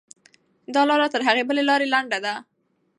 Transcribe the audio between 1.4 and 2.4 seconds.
بلې لارې لنډه ده.